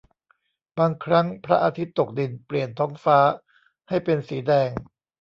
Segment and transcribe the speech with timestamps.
[0.77, 3.19] บางครั้งพระอาทิตย์ตกดินเปลี่ยนท้องฟ้า
[3.89, 4.69] ให้เป็นสีแดง